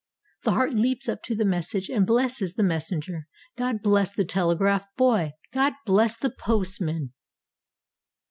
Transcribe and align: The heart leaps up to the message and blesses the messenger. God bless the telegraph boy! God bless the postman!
The 0.41 0.53
heart 0.53 0.73
leaps 0.73 1.07
up 1.07 1.21
to 1.25 1.35
the 1.35 1.45
message 1.45 1.87
and 1.87 2.07
blesses 2.07 2.55
the 2.55 2.63
messenger. 2.63 3.27
God 3.55 3.83
bless 3.83 4.11
the 4.11 4.25
telegraph 4.25 4.87
boy! 4.97 5.33
God 5.53 5.73
bless 5.85 6.17
the 6.17 6.31
postman! 6.31 7.13